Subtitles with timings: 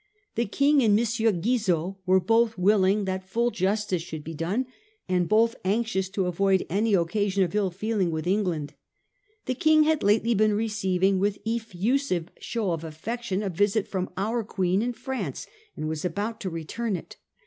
[0.33, 1.05] The King and M.
[1.41, 4.65] Guizot were both willing that full justice should be done,
[5.07, 8.73] and both anxious to avoid any occasion of ill feeling with England.
[9.45, 14.09] The King had lately been receiving with effusive show of af fection a visit from
[14.17, 15.45] our Queen in France,
[15.75, 17.17] and was about to return it.